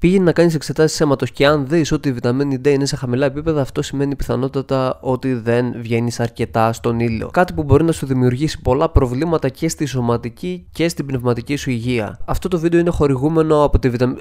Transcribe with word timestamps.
Πήγαινε 0.00 0.24
να 0.24 0.32
κάνεις 0.32 0.54
εξετάσεις 0.54 1.00
αίματος 1.00 1.30
και 1.30 1.46
αν 1.46 1.66
δεις 1.66 1.92
ότι 1.92 2.08
η 2.08 2.12
βιταμίνη 2.12 2.60
D 2.64 2.68
είναι 2.68 2.84
σε 2.84 2.96
χαμηλά 2.96 3.26
επίπεδα, 3.26 3.60
αυτό 3.60 3.82
σημαίνει 3.82 4.16
πιθανότατα 4.16 4.98
ότι 5.00 5.34
δεν 5.34 5.74
βγαίνεις 5.80 6.20
αρκετά 6.20 6.72
στον 6.72 7.00
ήλιο. 7.00 7.28
Κάτι 7.32 7.52
που 7.52 7.62
μπορεί 7.62 7.84
να 7.84 7.92
σου 7.92 8.06
δημιουργήσει 8.06 8.60
πολλά 8.60 8.90
προβλήματα 8.90 9.48
και 9.48 9.68
στη 9.68 9.86
σωματική 9.86 10.66
και 10.72 10.88
στην 10.88 11.06
πνευματική 11.06 11.56
σου 11.56 11.70
υγεία. 11.70 12.18
Αυτό 12.24 12.48
το 12.48 12.58
βίντεο 12.58 12.80
είναι 12.80 12.90
χορηγούμενο 12.90 13.62
από 13.64 13.78
τη 13.78 13.88
βιταμίνη. 13.88 14.18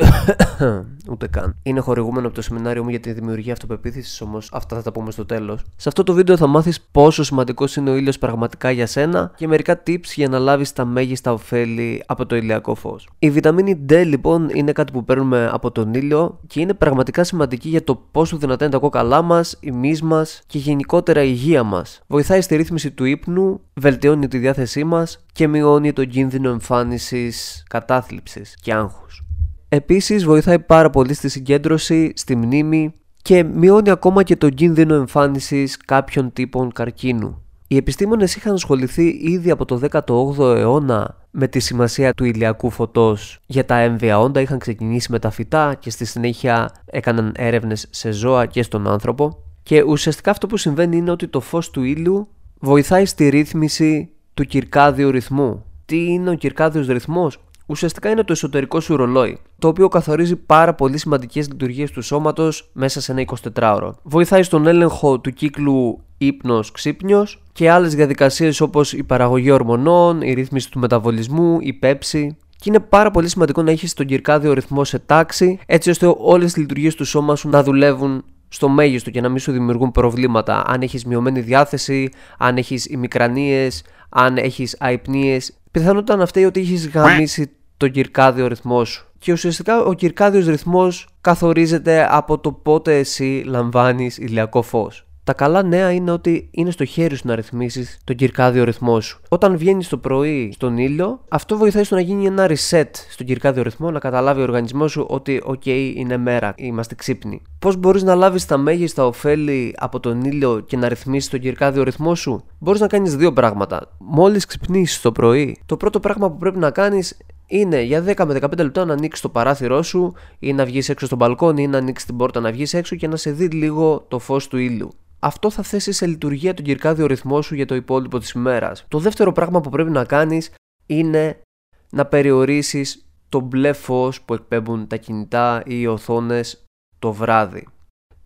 Ούτε 1.11 1.27
καν. 1.27 1.55
Είναι 1.63 1.79
χορηγούμενο 1.79 2.25
από 2.25 2.35
το 2.35 2.41
σεμινάριο 2.41 2.83
μου 2.83 2.89
για 2.89 2.99
τη 2.99 3.11
δημιουργία 3.11 3.53
αυτοπεποίθησης, 3.53 4.21
όμως 4.21 4.49
αυτά 4.53 4.75
θα 4.75 4.81
τα 4.81 4.91
πούμε 4.91 5.11
στο 5.11 5.25
τέλος. 5.25 5.63
Σε 5.75 5.89
αυτό 5.89 6.03
το 6.03 6.13
βίντεο 6.13 6.37
θα 6.37 6.47
μάθεις 6.47 6.81
πόσο 6.91 7.23
σημαντικός 7.23 7.75
είναι 7.75 7.89
ο 7.89 7.95
ήλιος 7.95 8.17
πραγματικά 8.17 8.71
για 8.71 8.85
σένα 8.85 9.31
και 9.35 9.47
μερικά 9.47 9.83
tips 9.87 10.11
για 10.15 10.29
να 10.29 10.39
λάβεις 10.39 10.73
τα 10.73 10.85
μέγιστα 10.85 11.33
ωφέλη 11.33 12.03
από 12.05 12.25
το 12.25 12.35
ηλιακό 12.35 12.75
φως. 12.75 13.07
Η 13.19 13.29
βιταμίνη 13.29 13.85
D 13.89 14.03
λοιπόν 14.05 14.49
είναι 14.53 14.71
κάτι 14.71 14.91
που 14.91 15.03
παίρνουμε 15.03 15.49
από 15.51 15.68
τον 15.71 15.93
ήλιο 15.93 16.39
και 16.47 16.59
είναι 16.59 16.73
πραγματικά 16.73 17.23
σημαντική 17.23 17.69
για 17.69 17.83
το 17.83 17.95
πόσο 18.11 18.37
δυνατά 18.37 18.65
είναι 18.65 18.73
τα 18.73 18.79
κόκαλά 18.79 19.21
μας, 19.21 19.57
η 19.59 19.71
μυς 19.71 20.01
μας 20.01 20.41
και 20.47 20.57
γενικότερα 20.57 21.23
η 21.23 21.29
υγεία 21.29 21.63
μας. 21.63 22.01
Βοηθάει 22.07 22.41
στη 22.41 22.55
ρύθμιση 22.55 22.91
του 22.91 23.05
ύπνου, 23.05 23.61
βελτιώνει 23.73 24.27
τη 24.27 24.37
διάθεσή 24.37 24.83
μας 24.83 25.25
και 25.33 25.47
μειώνει 25.47 25.93
τον 25.93 26.07
κίνδυνο 26.07 26.49
εμφάνισης 26.49 27.63
κατάθλιψης 27.69 28.55
και 28.61 28.73
άγχους. 28.73 29.23
Επίσης, 29.69 30.25
βοηθάει 30.25 30.59
πάρα 30.59 30.89
πολύ 30.89 31.13
στη 31.13 31.29
συγκέντρωση, 31.29 32.11
στη 32.15 32.35
μνήμη 32.35 32.93
και 33.21 33.43
μειώνει 33.43 33.89
ακόμα 33.89 34.23
και 34.23 34.35
τον 34.35 34.53
κίνδυνο 34.53 34.95
εμφάνισης 34.95 35.77
κάποιων 35.77 36.33
τύπων 36.33 36.71
καρκίνου. 36.71 37.41
Οι 37.71 37.75
επιστήμονες 37.75 38.35
είχαν 38.35 38.53
ασχοληθεί 38.53 39.19
ήδη 39.21 39.51
από 39.51 39.65
το 39.65 39.79
18ο 39.91 40.55
αιώνα 40.57 41.15
με 41.31 41.47
τη 41.47 41.59
σημασία 41.59 42.13
του 42.13 42.23
ηλιακού 42.23 42.69
φωτός 42.69 43.39
για 43.45 43.65
τα 43.65 43.77
έμβια 43.77 44.19
όντα, 44.19 44.41
είχαν 44.41 44.59
ξεκινήσει 44.59 45.11
με 45.11 45.19
τα 45.19 45.29
φυτά 45.29 45.75
και 45.79 45.89
στη 45.89 46.05
συνέχεια 46.05 46.71
έκαναν 46.85 47.33
έρευνες 47.35 47.87
σε 47.89 48.11
ζώα 48.11 48.45
και 48.45 48.63
στον 48.63 48.87
άνθρωπο 48.87 49.43
και 49.63 49.83
ουσιαστικά 49.83 50.31
αυτό 50.31 50.47
που 50.47 50.57
συμβαίνει 50.57 50.97
είναι 50.97 51.11
ότι 51.11 51.27
το 51.27 51.39
φως 51.39 51.69
του 51.69 51.83
ήλιου 51.83 52.27
βοηθάει 52.59 53.05
στη 53.05 53.29
ρύθμιση 53.29 54.09
του 54.33 54.43
κυρκάδιου 54.43 55.11
ρυθμού. 55.11 55.65
Τι 55.85 56.05
είναι 56.05 56.29
ο 56.29 56.33
κυρκάδιος 56.33 56.87
ρυθμός; 56.87 57.39
Ουσιαστικά 57.69 58.09
είναι 58.09 58.23
το 58.23 58.31
εσωτερικό 58.31 58.79
σου 58.79 58.95
ρολόι, 58.95 59.39
το 59.59 59.67
οποίο 59.67 59.87
καθορίζει 59.87 60.35
πάρα 60.35 60.73
πολύ 60.73 60.97
σημαντικές 60.97 61.47
λειτουργίες 61.47 61.91
του 61.91 62.01
σώματος 62.01 62.69
μέσα 62.73 63.01
σε 63.01 63.11
ένα 63.11 63.25
24ωρο. 63.53 63.91
Βοηθάει 64.03 64.43
στον 64.43 64.67
έλεγχο 64.67 65.19
του 65.19 65.31
κύκλου 65.31 66.03
ύπνο-ξύπνιο 66.17 67.27
και 67.51 67.69
άλλες 67.69 67.95
διαδικασίες 67.95 68.61
όπως 68.61 68.93
η 68.93 69.03
παραγωγή 69.03 69.51
ορμονών, 69.51 70.21
η 70.21 70.33
ρύθμιση 70.33 70.71
του 70.71 70.79
μεταβολισμού, 70.79 71.57
η 71.59 71.73
πέψη. 71.73 72.37
Και 72.49 72.63
είναι 72.69 72.79
πάρα 72.79 73.11
πολύ 73.11 73.27
σημαντικό 73.27 73.61
να 73.61 73.71
έχεις 73.71 73.93
τον 73.93 74.05
κυρκάδιο 74.05 74.53
ρυθμό 74.53 74.83
σε 74.83 74.99
τάξη, 74.99 75.59
έτσι 75.65 75.89
ώστε 75.89 76.13
όλες 76.17 76.53
τι 76.53 76.59
λειτουργίες 76.59 76.95
του 76.95 77.05
σώμα 77.05 77.35
σου 77.35 77.49
να 77.49 77.63
δουλεύουν 77.63 78.23
στο 78.47 78.69
μέγιστο 78.69 79.09
και 79.09 79.21
να 79.21 79.29
μην 79.29 79.39
σου 79.39 79.51
δημιουργούν 79.51 79.91
προβλήματα. 79.91 80.63
Αν 80.67 80.81
έχεις 80.81 81.05
μειωμένη 81.05 81.39
διάθεση, 81.39 82.09
αν 82.37 82.57
έχεις 82.57 82.85
ημικρανίες, 82.85 83.83
αν 84.09 84.37
έχεις 84.37 84.75
αϊπνίες. 84.79 85.53
Πιθανότατα 85.71 86.15
να 86.15 86.25
φταίει 86.25 86.45
ότι 86.45 86.59
έχεις 86.59 86.89
γαμίσει 86.89 87.51
τον 87.79 87.91
κυρκάδιο 87.91 88.47
ρυθμός 88.47 88.89
σου. 88.89 89.05
Και 89.19 89.31
ουσιαστικά 89.31 89.83
ο 89.83 89.93
κυρκάδιος 89.93 90.45
ρυθμός 90.45 91.07
καθορίζεται 91.21 92.07
από 92.09 92.39
το 92.39 92.51
πότε 92.51 92.97
εσύ 92.97 93.43
λαμβάνεις 93.45 94.17
ηλιακό 94.17 94.61
φως. 94.61 95.03
Τα 95.23 95.35
καλά 95.35 95.63
νέα 95.63 95.91
είναι 95.91 96.11
ότι 96.11 96.49
είναι 96.51 96.71
στο 96.71 96.85
χέρι 96.85 97.15
σου 97.15 97.27
να 97.27 97.35
ρυθμίσεις 97.35 97.99
τον 98.03 98.15
κυρκάδιο 98.15 98.63
ρυθμός 98.63 99.05
σου. 99.05 99.19
Όταν 99.29 99.57
βγαίνεις 99.57 99.87
το 99.87 99.97
πρωί 99.97 100.51
στον 100.53 100.77
ήλιο, 100.77 101.19
αυτό 101.29 101.57
βοηθάει 101.57 101.83
στο 101.83 101.95
να 101.95 102.01
γίνει 102.01 102.25
ένα 102.25 102.47
reset 102.49 102.89
στον 103.09 103.25
κυρκάδιο 103.25 103.63
ρυθμό, 103.63 103.91
να 103.91 103.99
καταλάβει 103.99 104.39
ο 104.39 104.43
οργανισμός 104.43 104.91
σου 104.91 105.05
ότι, 105.09 105.43
OK, 105.45 105.65
είναι 105.95 106.17
μέρα, 106.17 106.53
είμαστε 106.57 106.95
ξύπνοι. 106.95 107.41
Πώς 107.59 107.77
μπορείς 107.77 108.03
να 108.03 108.15
λάβεις 108.15 108.45
τα 108.45 108.57
μέγιστα 108.57 109.05
ωφέλη 109.05 109.75
από 109.77 109.99
τον 109.99 110.23
ήλιο 110.23 110.59
και 110.59 110.77
να 110.77 110.87
ρυθμίσεις 110.87 111.29
τον 111.29 111.39
κυρκάδιο 111.39 111.83
ρυθμό 111.83 112.15
σου, 112.15 112.43
μπορείς 112.59 112.81
να 112.81 112.87
κάνεις 112.87 113.15
δύο 113.15 113.33
πράγματα. 113.33 113.95
Μόλις 113.97 114.45
ξυπνήσεις 114.45 115.01
το 115.01 115.11
πρωί, 115.11 115.57
το 115.65 115.77
πρώτο 115.77 115.99
πράγμα 115.99 116.31
που 116.31 116.37
πρέπει 116.37 116.59
να 116.59 116.71
κάνεις 116.71 117.17
είναι 117.49 117.81
για 117.81 118.03
10 118.07 118.25
με 118.25 118.39
15 118.41 118.57
λεπτά 118.57 118.85
να 118.85 118.93
ανοίξεις 118.93 119.21
το 119.21 119.29
παράθυρό 119.29 119.81
σου 119.81 120.13
ή 120.39 120.53
να 120.53 120.65
βγεις 120.65 120.89
έξω 120.89 121.05
στο 121.05 121.15
μπαλκόνι 121.15 121.63
ή 121.63 121.67
να 121.67 121.77
ανοίξεις 121.77 122.07
την 122.07 122.17
πόρτα 122.17 122.39
να 122.39 122.51
βγεις 122.51 122.73
έξω 122.73 122.95
και 122.95 123.07
να 123.07 123.15
σε 123.15 123.31
δει 123.31 123.47
λίγο 123.47 124.05
το 124.07 124.19
φως 124.19 124.47
του 124.47 124.57
ήλιου. 124.57 124.91
Αυτό 125.19 125.49
θα 125.49 125.63
θέσει 125.63 125.91
σε 125.91 126.05
λειτουργία 126.05 126.53
τον 126.53 126.65
κυρκάδιο 126.65 127.05
ρυθμό 127.05 127.41
σου 127.41 127.55
για 127.55 127.65
το 127.65 127.75
υπόλοιπο 127.75 128.19
της 128.19 128.31
ημέρας. 128.31 128.85
Το 128.87 128.99
δεύτερο 128.99 129.31
πράγμα 129.31 129.61
που 129.61 129.69
πρέπει 129.69 129.91
να 129.91 130.05
κάνεις 130.05 130.51
είναι 130.85 131.41
να 131.89 132.05
περιορίσεις 132.05 133.05
το 133.29 133.39
μπλε 133.39 133.73
φως 133.73 134.21
που 134.21 134.33
εκπέμπουν 134.33 134.87
τα 134.87 134.95
κινητά 134.95 135.63
ή 135.65 135.79
οι 135.79 135.87
οθόνες 135.87 136.63
το 136.99 137.13
βράδυ. 137.13 137.67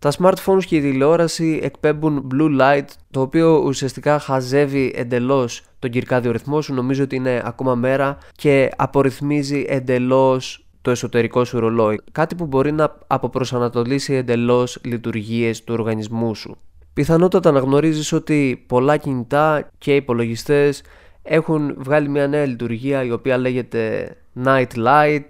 Τα 0.03 0.12
smartphones 0.19 0.64
και 0.66 0.75
η 0.75 0.81
τηλεόραση 0.81 1.59
εκπέμπουν 1.64 2.28
blue 2.34 2.62
light, 2.62 2.86
το 3.12 3.22
οποίο 3.22 3.64
ουσιαστικά 3.66 4.19
χαζεύει 4.19 4.94
εντελώς 4.96 5.62
τον 5.80 5.90
κυρκάδιο 5.90 6.31
ρυθμό 6.31 6.62
σου, 6.62 6.74
νομίζω 6.74 7.03
ότι 7.03 7.16
είναι 7.16 7.41
ακόμα 7.46 7.75
μέρα 7.75 8.18
και 8.36 8.69
απορριθμίζει 8.75 9.66
εντελώς 9.68 10.66
το 10.81 10.92
εσωτερικό 10.92 11.46
σου 11.46 11.59
ρολόι. 11.59 12.02
Κάτι 12.12 12.36
που 12.36 12.46
μπορεί 12.46 12.72
να 12.72 12.96
αποπροσανατολίσει 13.08 14.13
εντελώς 14.13 14.80
λειτουργίες 14.84 15.63
του 15.63 15.74
οργανισμού 15.74 16.36
σου. 16.36 16.58
Πιθανότατα 16.94 17.52
να 17.52 17.59
γνωρίζεις 17.59 18.12
ότι 18.12 18.63
πολλά 18.68 18.97
κινητά 18.97 19.69
και 19.78 19.96
υπολογιστές 19.96 20.81
έχουν 21.22 21.75
βγάλει 21.78 22.09
μια 22.09 22.28
νέα 22.28 22.46
λειτουργία 22.46 23.03
η 23.03 23.12
οποία 23.12 23.38
λέγεται 23.38 24.16
Night 24.44 24.74
Light 24.75 25.28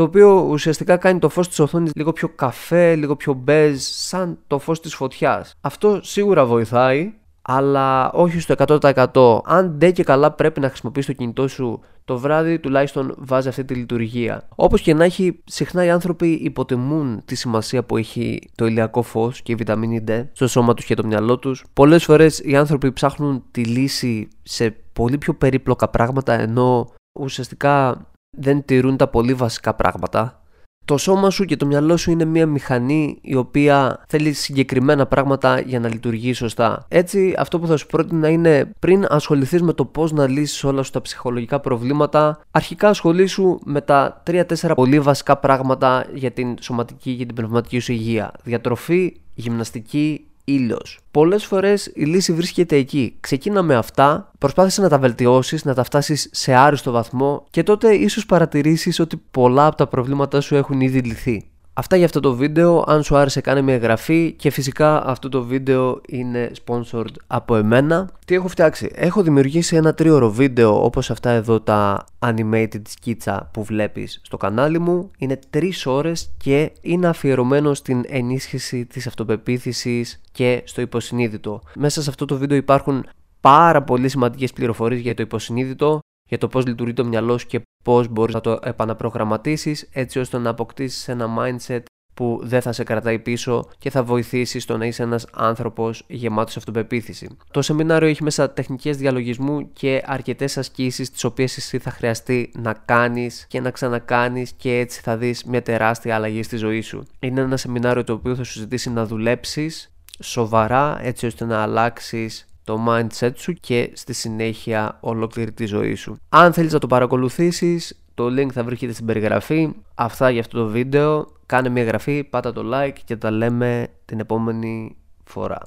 το 0.00 0.06
οποίο 0.06 0.46
ουσιαστικά 0.50 0.96
κάνει 0.96 1.18
το 1.18 1.28
φως 1.28 1.48
της 1.48 1.58
οθόνης 1.58 1.90
λίγο 1.94 2.12
πιο 2.12 2.28
καφέ, 2.28 2.94
λίγο 2.94 3.16
πιο 3.16 3.32
μπέζ, 3.32 3.82
σαν 3.82 4.38
το 4.46 4.58
φως 4.58 4.80
της 4.80 4.94
φωτιάς. 4.94 5.54
Αυτό 5.60 6.00
σίγουρα 6.02 6.46
βοηθάει, 6.46 7.12
αλλά 7.42 8.10
όχι 8.12 8.40
στο 8.40 8.54
100%. 8.58 9.40
Αν 9.44 9.76
ντε 9.78 9.90
και 9.90 10.04
καλά 10.04 10.32
πρέπει 10.32 10.60
να 10.60 10.68
χρησιμοποιείς 10.68 11.06
το 11.06 11.12
κινητό 11.12 11.48
σου 11.48 11.80
το 12.04 12.18
βράδυ, 12.18 12.58
τουλάχιστον 12.58 13.14
βάζει 13.18 13.48
αυτή 13.48 13.64
τη 13.64 13.74
λειτουργία. 13.74 14.48
Όπως 14.54 14.80
και 14.80 14.94
να 14.94 15.04
έχει, 15.04 15.42
συχνά 15.44 15.84
οι 15.84 15.90
άνθρωποι 15.90 16.30
υποτιμούν 16.30 17.22
τη 17.24 17.34
σημασία 17.34 17.84
που 17.84 17.96
έχει 17.96 18.38
το 18.54 18.66
ηλιακό 18.66 19.02
φως 19.02 19.42
και 19.42 19.52
η 19.52 19.54
βιταμίνη 19.54 20.04
D 20.08 20.24
στο 20.32 20.48
σώμα 20.48 20.74
τους 20.74 20.84
και 20.84 20.94
το 20.94 21.06
μυαλό 21.06 21.38
τους. 21.38 21.64
Πολλές 21.72 22.04
φορές 22.04 22.40
οι 22.44 22.56
άνθρωποι 22.56 22.92
ψάχνουν 22.92 23.42
τη 23.50 23.64
λύση 23.64 24.28
σε 24.42 24.76
πολύ 24.92 25.18
πιο 25.18 25.34
περίπλοκα 25.34 25.88
πράγματα, 25.88 26.32
ενώ 26.40 26.92
ουσιαστικά 27.18 28.04
δεν 28.30 28.64
τηρούν 28.64 28.96
τα 28.96 29.08
πολύ 29.08 29.34
βασικά 29.34 29.74
πράγματα. 29.74 30.40
Το 30.84 30.96
σώμα 30.96 31.30
σου 31.30 31.44
και 31.44 31.56
το 31.56 31.66
μυαλό 31.66 31.96
σου 31.96 32.10
είναι 32.10 32.24
μια 32.24 32.46
μηχανή 32.46 33.18
η 33.22 33.34
οποία 33.34 34.04
θέλει 34.08 34.32
συγκεκριμένα 34.32 35.06
πράγματα 35.06 35.60
για 35.60 35.80
να 35.80 35.88
λειτουργεί 35.88 36.32
σωστά. 36.32 36.86
Έτσι, 36.88 37.34
αυτό 37.38 37.58
που 37.58 37.66
θα 37.66 37.76
σου 37.76 37.86
πρότεινα 37.86 38.28
είναι 38.28 38.70
πριν 38.78 39.06
ασχοληθείς 39.08 39.62
με 39.62 39.72
το 39.72 39.84
πώς 39.84 40.12
να 40.12 40.28
λύσεις 40.28 40.64
όλα 40.64 40.82
σου 40.82 40.90
τα 40.90 41.00
ψυχολογικά 41.00 41.60
προβλήματα, 41.60 42.40
αρχικά 42.50 42.88
ασχολήσου 42.88 43.58
με 43.64 43.80
τα 43.80 44.22
3-4 44.26 44.44
πολύ 44.74 45.00
βασικά 45.00 45.36
πράγματα 45.36 46.06
για 46.14 46.30
την 46.30 46.56
σωματική 46.60 47.16
και 47.16 47.26
την 47.26 47.34
πνευματική 47.34 47.78
σου 47.78 47.92
υγεία. 47.92 48.32
Διατροφή, 48.42 49.16
γυμναστική, 49.34 50.29
ήλιος. 50.54 50.98
Πολλές 51.10 51.44
φορές 51.44 51.86
η 51.94 52.04
λύση 52.04 52.32
βρίσκεται 52.32 52.76
εκεί. 52.76 53.16
Ξεκίνα 53.20 53.62
με 53.62 53.74
αυτά, 53.74 54.32
προσπάθησες 54.38 54.82
να 54.84 54.88
τα 54.88 54.98
βελτιώσεις, 54.98 55.64
να 55.64 55.74
τα 55.74 55.84
φτάσεις 55.84 56.28
σε 56.32 56.54
άριστο 56.54 56.90
βαθμό 56.90 57.46
και 57.50 57.62
τότε 57.62 57.94
ίσως 57.94 58.26
παρατηρήσεις 58.26 59.00
ότι 59.00 59.22
πολλά 59.30 59.66
από 59.66 59.76
τα 59.76 59.86
προβλήματά 59.86 60.40
σου 60.40 60.54
έχουν 60.54 60.80
ήδη 60.80 61.00
λυθεί. 61.00 61.50
Αυτά 61.80 61.96
για 61.96 62.04
αυτό 62.04 62.20
το 62.20 62.34
βίντεο. 62.34 62.84
Αν 62.86 63.02
σου 63.02 63.16
άρεσε 63.16 63.40
κάνε 63.40 63.60
μια 63.60 63.74
εγγραφή 63.74 64.32
και 64.32 64.50
φυσικά 64.50 65.06
αυτό 65.06 65.28
το 65.28 65.42
βίντεο 65.42 66.00
είναι 66.08 66.50
sponsored 66.64 67.14
από 67.26 67.56
εμένα. 67.56 68.10
Τι 68.26 68.34
έχω 68.34 68.48
φτιάξει; 68.48 68.90
Έχω 68.94 69.22
δημιουργήσει 69.22 69.76
ένα 69.76 69.94
τρίωρο 69.94 70.30
βίντεο 70.30 70.84
όπως 70.84 71.10
αυτά 71.10 71.30
εδώ 71.30 71.60
τα 71.60 72.04
animated 72.18 72.82
σκίτσα 72.88 73.50
που 73.52 73.64
βλέπεις 73.64 74.20
στο 74.22 74.36
κανάλι 74.36 74.78
μου. 74.78 75.10
Είναι 75.18 75.38
3 75.54 75.70
ώρες 75.84 76.30
και 76.36 76.72
είναι 76.80 77.06
αφιερωμένο 77.06 77.74
στην 77.74 78.04
ενίσχυση 78.08 78.86
της 78.86 79.06
αυτοπεποίθησης 79.06 80.20
και 80.32 80.62
στο 80.64 80.80
υποσυνείδητο. 80.80 81.62
Μέσα 81.74 82.02
σε 82.02 82.10
αυτό 82.10 82.24
το 82.24 82.36
βίντεο 82.36 82.56
υπάρχουν 82.56 83.06
πάρα 83.40 83.82
πολύ 83.82 84.08
σημαντικές 84.08 84.52
πληροφορίες 84.52 85.00
για 85.00 85.14
το 85.14 85.22
υποσυνείδητο 85.22 86.00
για 86.30 86.38
το 86.38 86.48
πώς 86.48 86.66
λειτουργεί 86.66 86.92
το 86.92 87.04
μυαλό 87.04 87.38
σου 87.38 87.46
και 87.46 87.60
πώς 87.84 88.08
μπορείς 88.08 88.34
να 88.34 88.40
το 88.40 88.58
επαναπρογραμματίσεις 88.62 89.88
έτσι 89.92 90.18
ώστε 90.18 90.38
να 90.38 90.50
αποκτήσεις 90.50 91.08
ένα 91.08 91.26
mindset 91.38 91.82
που 92.14 92.40
δεν 92.42 92.62
θα 92.62 92.72
σε 92.72 92.84
κρατάει 92.84 93.18
πίσω 93.18 93.68
και 93.78 93.90
θα 93.90 94.02
βοηθήσεις 94.02 94.62
στο 94.62 94.76
να 94.76 94.86
είσαι 94.86 95.02
ένας 95.02 95.26
άνθρωπος 95.32 96.04
γεμάτος 96.06 96.56
αυτοπεποίθηση. 96.56 97.28
Το 97.50 97.62
σεμινάριο 97.62 98.08
έχει 98.08 98.22
μέσα 98.22 98.50
τεχνικές 98.50 98.96
διαλογισμού 98.96 99.72
και 99.72 100.02
αρκετές 100.06 100.58
ασκήσεις 100.58 101.10
τις 101.10 101.24
οποίες 101.24 101.56
εσύ 101.56 101.78
θα 101.78 101.90
χρειαστεί 101.90 102.50
να 102.58 102.72
κάνεις 102.84 103.46
και 103.48 103.60
να 103.60 103.70
ξανακάνεις 103.70 104.52
και 104.52 104.78
έτσι 104.78 105.00
θα 105.00 105.16
δεις 105.16 105.44
μια 105.44 105.62
τεράστια 105.62 106.14
αλλαγή 106.14 106.42
στη 106.42 106.56
ζωή 106.56 106.80
σου. 106.80 107.06
Είναι 107.18 107.40
ένα 107.40 107.56
σεμινάριο 107.56 108.04
το 108.04 108.12
οποίο 108.12 108.34
θα 108.34 108.44
σου 108.44 108.58
ζητήσει 108.58 108.90
να 108.90 109.06
δουλέψεις 109.06 109.92
σοβαρά 110.22 110.98
έτσι 111.02 111.26
ώστε 111.26 111.44
να 111.44 111.62
αλλάξεις 111.62 112.49
το 112.70 112.84
mindset 112.88 113.32
σου 113.34 113.52
και 113.52 113.90
στη 113.92 114.12
συνέχεια 114.12 114.98
ολόκληρη 115.00 115.52
τη 115.52 115.66
ζωή 115.66 115.94
σου. 115.94 116.16
Αν 116.28 116.52
θέλεις 116.52 116.72
να 116.72 116.78
το 116.78 116.86
παρακολουθήσεις, 116.86 118.02
το 118.14 118.26
link 118.26 118.48
θα 118.52 118.64
βρίσκεται 118.64 118.92
στην 118.92 119.06
περιγραφή. 119.06 119.72
Αυτά 119.94 120.30
για 120.30 120.40
αυτό 120.40 120.58
το 120.58 120.66
βίντεο. 120.66 121.26
Κάνε 121.46 121.68
μια 121.68 121.82
εγγραφή, 121.82 122.24
πάτα 122.24 122.52
το 122.52 122.62
like 122.74 122.98
και 123.04 123.16
τα 123.16 123.30
λέμε 123.30 123.88
την 124.04 124.20
επόμενη 124.20 124.96
φορά. 125.24 125.58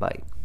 Bye. 0.00 0.39